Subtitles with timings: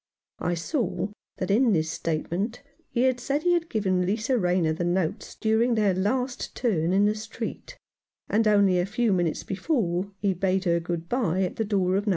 [0.39, 5.35] I saw that in this statement he said he had given Lisa Rayner the notes
[5.35, 7.77] during their last turn in the street,
[8.27, 12.07] and only a few minutes before he bade her good bye at the door of
[12.07, 12.09] No.